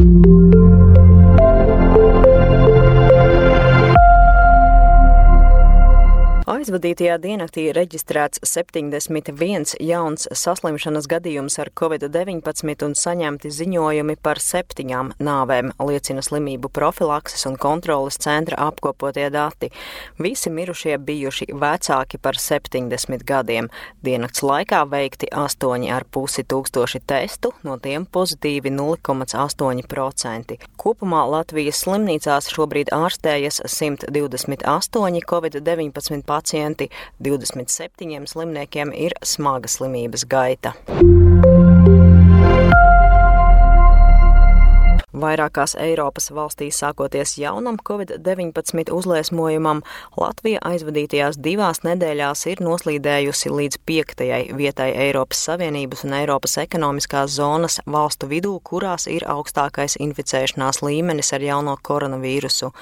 you 0.00 0.49
Aizvadītajā 6.80 7.18
diennaktī 7.20 7.62
reģistrēts 7.76 8.40
71 8.48 9.74
jauns 9.84 10.22
saslimšanas 10.32 11.04
gadījums 11.12 11.58
ar 11.60 11.68
covid-19 11.76 12.86
un 12.86 12.94
saņemti 12.96 13.50
ziņojumi 13.52 14.14
par 14.16 14.40
septiņām 14.40 15.10
nāvēm, 15.20 15.74
liecina 15.76 16.24
slimību 16.24 16.70
profilakses 16.72 17.44
un 17.50 17.58
kontrolas 17.60 18.16
centra 18.24 18.56
apkopotie 18.64 19.26
dati. 19.28 19.68
Visi 20.16 20.48
mirušie 20.48 20.96
bijuši 20.96 21.50
vecāki 21.52 22.16
par 22.16 22.40
70 22.40 23.26
gadiem. 23.28 23.68
Diennakts 24.00 24.40
laikā 24.40 24.80
veikti 24.88 25.28
8,5 25.36 26.48
tūkstoši 26.48 27.02
testu, 27.04 27.52
no 27.60 27.76
tiem 27.76 28.08
pozitīvi 28.08 28.72
0,8%. 28.72 30.56
Kopumā 30.80 31.28
Latvijas 31.28 31.84
slimnīcās 31.84 32.48
šobrīd 32.56 32.94
ārstējas 32.96 33.66
128 33.68 35.28
covid-19 35.28 36.24
pacienti 36.24 36.69
27 37.22 38.26
slimniekiem 38.26 38.92
ir 38.92 39.16
smaga 39.24 39.68
slimības 39.68 40.26
gaita. 40.30 40.74
Vairākās 45.20 45.74
Eiropas 45.80 46.30
valstīs 46.32 46.78
sākoties 46.80 47.34
jaunam 47.40 47.76
covid-19 47.88 48.92
uzliesmojumam, 48.94 49.82
Latvija 50.16 50.60
aizvadītajās 50.64 51.38
divās 51.42 51.82
nedēļās 51.84 52.46
ir 52.52 52.62
noslīdējusi 52.64 53.52
līdz 53.52 53.80
piektajai 53.88 54.40
vietai 54.56 54.90
Eiropas 55.06 55.42
Savienības 55.48 56.04
un 56.06 56.14
Eiropas 56.20 56.56
ekonomiskās 56.62 57.34
zonas 57.36 57.80
valstu 57.86 58.30
vidū, 58.30 58.54
kurās 58.64 59.08
ir 59.10 59.26
augstākais 59.28 59.98
inficēšanās 60.00 60.80
līmenis 60.86 61.34
ar 61.36 61.44
jauno 61.44 61.76
koronavīrusu. 61.82 62.72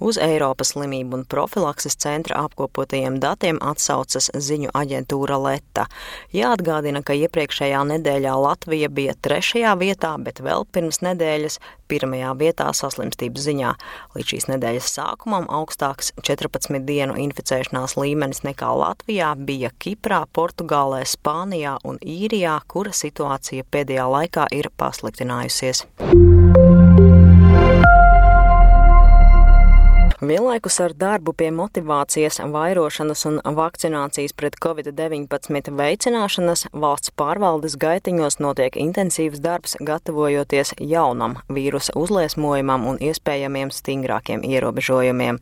Uz 0.00 0.20
Eiropas 0.22 0.72
slimību 0.72 1.20
un 1.20 1.26
profilakses 1.28 1.98
centra 2.00 2.40
apkopotajiem 2.46 3.20
datiem 3.20 3.60
atsaucas 3.60 4.30
ziņu 4.32 4.72
aģentūra 4.78 5.38
Leta. 5.42 5.88
Jāatgādina, 6.32 7.04
ka 7.04 7.16
iepriekšējā 7.18 7.84
nedēļā 7.92 8.34
Latvija 8.46 8.88
bija 8.88 9.16
trešajā 9.20 9.76
vietā, 9.82 10.16
bet 10.22 10.40
vēl 10.44 10.64
pirms 10.72 11.02
nedēļas 11.04 11.60
pirmajā 11.92 12.32
vietā 12.40 12.70
saslimstības 12.76 13.46
ziņā. 13.48 13.72
Līdz 14.16 14.32
šīs 14.32 14.48
nedēļas 14.50 14.90
sākumam 14.96 15.48
augstāks 15.52 16.12
14 16.24 16.82
dienu 16.88 17.18
inficēšanās 17.26 17.98
līmenis 18.00 18.44
nekā 18.48 18.72
Latvijā 18.82 19.34
bija 19.36 19.72
Kiprā, 19.82 20.24
Portugālē, 20.32 21.04
Spānijā 21.08 21.76
un 21.84 22.00
Īrijā, 22.00 22.58
kura 22.66 22.94
situācija 22.96 23.68
pēdējā 23.68 24.08
laikā 24.16 24.48
ir 24.56 24.72
pasliktinājusies. 24.80 25.86
Vienlaikus 30.22 30.76
ar 30.78 30.92
darbu 30.94 31.32
pie 31.34 31.48
motivācijas, 31.50 32.36
vairošanas 32.54 33.24
un 33.26 33.40
vakcinācijas 33.56 34.30
pret 34.38 34.54
covid-19 34.62 35.72
veicināšanas 35.74 36.68
valsts 36.70 37.10
pārvaldes 37.18 37.74
gaitiņos 37.82 38.38
notiek 38.38 38.78
intensīvs 38.78 39.40
darbs, 39.42 39.74
gatavojoties 39.82 40.76
jaunam 40.78 41.34
vīrusa 41.50 41.96
uzliesmojumam 41.98 42.86
un 42.92 43.00
iespējamiem 43.02 43.72
stingrākiem 43.74 44.44
ierobežojumiem. 44.46 45.40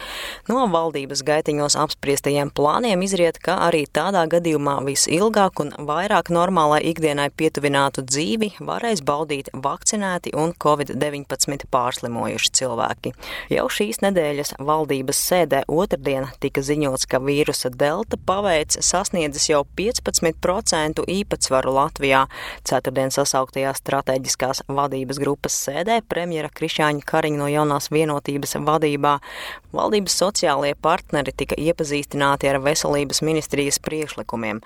No 0.49 0.65
valdības 0.73 1.25
gaitiņos 1.29 1.77
apspriestajiem 1.85 2.49
plāniem 2.49 3.05
izriet, 3.05 3.37
ka 3.37 3.59
arī 3.67 3.83
tādā 3.85 4.25
gadījumā 4.33 4.79
visilgāk 4.89 5.61
un 5.61 5.75
vairāk 5.93 6.33
normālai 6.33 6.81
ikdienai 6.95 7.29
pietuvinātu 7.37 8.07
dzīvi 8.09 8.55
varēs 8.65 9.05
baudīt 9.05 9.53
vakcinēti 9.53 10.33
un 10.33 10.57
covid-19 10.57 11.69
pārslimojuši 11.69 12.57
cilvēki. 12.63 13.15
Jau 13.53 13.69
šīs 13.69 14.01
nedēļas 14.09 14.57
valdības 14.71 15.21
sēdē 15.31 15.65
otrdien 15.69 16.29
tika 16.43 16.63
ziņots, 16.65 17.09
ka 17.11 17.21
vīrusa 17.23 17.73
delta 17.75 18.19
paveids 18.27 18.79
sasniedzis 18.87 19.51
jau 19.51 19.65
15% 19.79 21.05
īpatsvaru 21.11 21.75
Latvijā. 21.75 22.27
Ceturtdien 22.67 23.11
sasauktajā 23.15 23.75
strateģiskās 23.79 24.65
vadības 24.71 25.21
grupas 25.23 25.57
sēdē 25.67 26.01
premjera 26.09 26.53
Krišāņa 26.55 27.07
Kariņa 27.11 27.43
no 27.43 27.51
jaunās 27.51 27.91
vienotības 27.95 28.57
vadībā 28.67 29.19
valdības 29.75 30.17
sociālie 30.23 30.73
partneri 30.83 31.33
tika 31.37 31.57
iepazīstināti 31.59 32.49
ar 32.51 32.61
veselības 32.65 33.23
ministrijas 33.27 33.79
priekšlikumiem. 33.85 34.61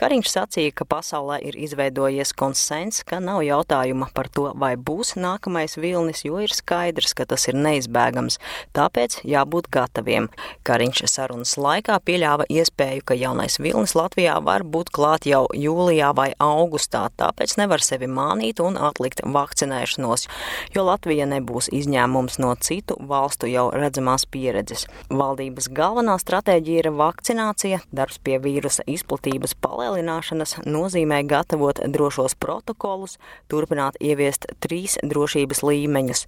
Kariņš 0.00 0.30
sacīja, 0.30 0.74
ka 0.78 0.86
pasaulē 0.88 1.40
ir 1.48 1.58
izveidojies 1.66 2.34
konsens, 2.38 3.02
ka 3.06 3.20
nav 3.22 3.42
jautājuma 3.46 4.10
par 4.14 4.30
to, 4.30 4.50
vai 4.58 4.74
būs 4.76 5.14
nākamais 5.18 5.78
vilnis, 5.80 6.24
jo 6.26 6.40
ir 6.42 6.54
skaidrs, 6.54 7.14
ka 7.18 7.26
tas 7.30 7.48
ir 7.50 7.58
neizbēgams. 7.58 8.38
Tāpēc 8.76 9.20
jā 9.26 9.43
jābūt 9.44 9.68
gataviem. 9.70 10.28
Kariņš 10.64 11.04
sarunas 11.10 11.56
laikā 11.60 11.98
pieļāva 12.04 12.46
iespēju, 12.48 13.04
ka 13.04 13.14
jaunais 13.14 13.58
vilnis 13.60 13.94
Latvijā 13.94 14.40
var 14.44 14.64
būt 14.64 14.90
klāt 14.90 15.26
jau 15.26 15.46
jūlijā 15.52 16.14
vai 16.16 16.32
augustā, 16.38 17.10
tāpēc 17.16 17.56
nevar 17.60 17.82
sevi 17.84 18.08
mānīt 18.08 18.60
un 18.60 18.76
atlikt 18.76 19.22
vakcinēšanos, 19.24 20.26
jo 20.74 20.84
Latvija 20.84 21.26
nebūs 21.28 21.70
izņēmums 21.72 22.38
no 22.40 22.54
citu 22.60 22.96
valstu 23.00 23.50
jau 23.50 23.68
redzamās 23.74 24.26
pieredzes. 24.26 24.86
Valdības 25.10 25.68
galvenā 25.74 26.16
stratēģija 26.20 26.84
ir 26.84 26.90
vakcinācija, 26.96 27.80
darbs 27.92 28.18
pie 28.24 28.38
vīrusa 28.42 28.86
izplatības 28.88 29.54
palielināšanas 29.60 30.58
nozīmē 30.64 31.22
gatavot 31.28 31.82
drošos 31.84 32.36
protokolus, 32.40 33.18
turpināt 33.52 34.00
ieviest 34.00 34.48
trīs 34.64 34.98
drošības 35.04 35.64
līmeņus. 35.64 36.26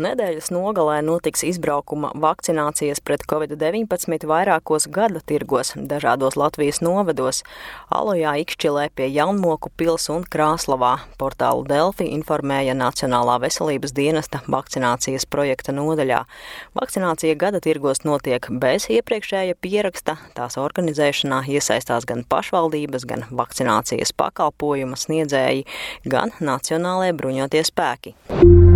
Nedēļas 0.00 0.48
nogalē 0.48 1.00
notiks 1.04 1.42
izbraukuma 1.44 2.14
vakcinācijas 2.16 3.02
pret 3.04 3.26
covid-19 3.28 4.24
vairākos 4.30 4.86
gada 4.88 5.20
tirgos, 5.28 5.74
dažādos 5.76 6.38
Latvijas 6.40 6.80
novados- 6.80 7.42
Alojā, 7.98 8.32
Ikšķilē, 8.40 8.88
pie 8.96 9.10
Jaunmoku 9.12 9.68
pils 9.76 10.08
un 10.08 10.24
Krāslavā. 10.24 11.00
Portālu 11.18 11.66
Delfi 11.68 12.08
informēja 12.16 12.72
Nacionālā 12.72 13.36
veselības 13.44 13.92
dienesta 13.92 14.40
vakcinācijas 14.48 15.26
projekta 15.28 15.72
nodaļā. 15.76 16.24
Vakcinācija 16.74 17.36
gada 17.36 17.60
tirgos 17.60 18.00
notiek 18.04 18.48
bez 18.48 18.88
iepriekšēja 18.88 19.54
pieraksta, 19.60 20.16
tās 20.34 20.56
organizēšanā 20.56 21.44
iesaistās 21.44 22.06
gan 22.06 22.24
pašvaldības, 22.24 23.04
gan 23.04 23.26
vakcinācijas 23.30 24.16
pakalpojuma 24.16 24.96
sniedzēji, 24.96 25.66
gan 26.06 26.32
Nacionālajie 26.40 27.12
bruņotie 27.12 27.64
spēki. 27.68 28.69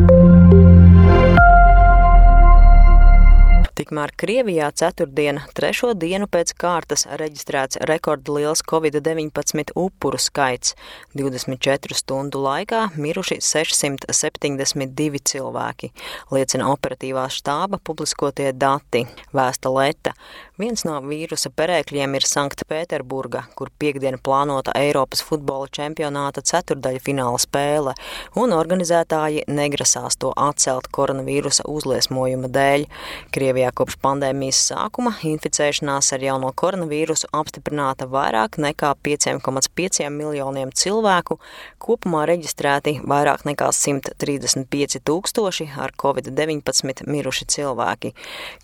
Tikmēr 3.94 4.10
Krievijā 4.18 4.68
ceturtdiena, 4.74 5.44
trešo 5.54 5.92
dienu 5.94 6.26
pēc 6.26 6.50
kārtas, 6.58 7.04
reģistrēts 7.14 7.78
rekordliels 7.86 8.64
covid-19 8.66 9.70
upuru 9.78 10.18
skaits. 10.18 10.72
24 11.14 11.94
stundu 11.94 12.40
laikā 12.42 12.88
miruši 12.98 13.38
672 13.38 15.20
cilvēki, 15.30 15.92
liecina 16.34 16.72
operatīvā 16.72 17.28
štāba 17.30 17.78
publiskotie 17.78 18.50
dati. 18.50 19.04
Vēsta 19.30 19.70
Leta. 19.70 20.16
Viens 20.58 20.82
no 20.86 21.00
vīrusa 21.02 21.50
perēkļiem 21.54 22.18
ir 22.18 22.26
Sanktpēterburga, 22.30 23.44
kur 23.54 23.70
piekdiena 23.78 24.18
plānota 24.22 24.74
Eiropas 24.78 25.22
futbola 25.26 25.70
čempionāta 25.70 26.42
ceturdaļa 26.46 27.00
fināla 27.02 27.38
spēle, 27.42 27.94
un 28.38 28.54
organizētāji 28.58 29.46
negrasās 29.50 30.18
to 30.18 30.34
atcelt 30.34 30.90
koronavīrusa 30.94 31.66
uzliesmojuma 31.70 32.50
dēļ. 32.54 32.86
Krievijā 33.34 33.70
kopš 33.84 33.98
pandēmijas 34.00 34.62
sākuma 34.70 35.10
inficēšanās 35.28 36.06
ar 36.16 36.22
jauno 36.24 36.48
koronavīrusu 36.56 37.28
apstiprināta 37.36 38.06
vairāk 38.08 38.56
nekā 38.62 38.94
5,5 39.04 40.06
miljoniem 40.14 40.70
cilvēku, 40.72 41.36
kopumā 41.84 42.22
reģistrēti 42.30 42.94
vairāk 43.04 43.44
nekā 43.44 43.68
135 43.76 45.02
tūkstoši 45.04 45.66
ar 45.84 45.92
covid-19 46.00 47.04
miruši 47.10 47.48
cilvēki. 47.56 48.14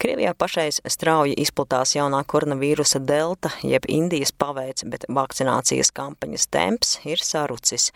Krievijā 0.01 0.33
pašais 0.41 0.81
strauji 0.89 1.37
izplatās 1.45 1.93
jaunā 1.99 2.23
koronavīrusa 2.25 3.03
delta, 3.05 3.53
jeb 3.61 3.85
Indijas 3.93 4.33
paveids, 4.33 4.87
bet 4.89 5.05
vakcinācijas 5.05 5.93
kampaņas 5.93 6.49
temps 6.49 6.95
ir 7.05 7.21
sarucis. 7.21 7.91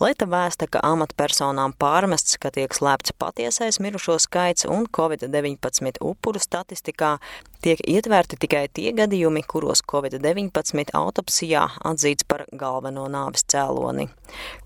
Lieta 0.00 0.24
vēsta, 0.24 0.70
ka 0.72 0.80
amatpersonām 0.88 1.76
pārmests, 1.76 2.40
ka 2.40 2.54
tiek 2.54 2.72
slēpts 2.72 3.12
patiesais 3.20 3.82
mirušo 3.82 4.16
skaits 4.24 4.64
un 4.64 4.88
Covid-19 4.88 6.00
upuru 6.00 6.40
statistikā 6.62 7.18
tiek 7.62 7.80
ietverti 7.86 8.38
tikai 8.40 8.66
tie 8.74 8.92
gadījumi, 8.96 9.42
kuros 9.46 9.82
Covid-19 9.92 10.94
autopsijā 10.94 11.68
atzīts 11.84 12.26
par 12.28 12.46
galveno 12.52 13.08
nāves 13.08 13.44
cēloni. 13.52 14.08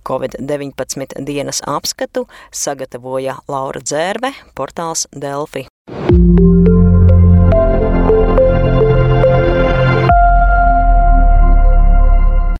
Covid-19 0.06 1.24
dienas 1.26 1.62
apskatu 1.66 2.26
sagatavoja 2.52 3.40
Laura 3.48 3.80
Dzērve, 3.80 4.34
portāls 4.54 5.08
Delfi. 5.12 5.66